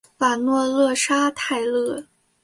[0.17, 2.07] 瓦诺勒沙泰勒。